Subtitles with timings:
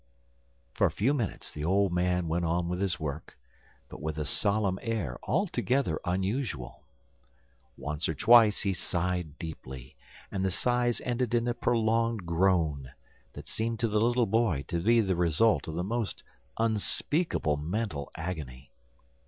[0.73, 3.37] For a few minutes the old man went on with his work,
[3.87, 6.81] but with a solemn air altogether unusual.
[7.77, 9.95] Once or twice he sighed deeply,
[10.31, 12.91] and the sighs ended in a prolonged groan,
[13.33, 16.23] that seemed to the little boy to be the result of the most
[16.57, 18.71] unspeakable mental agony.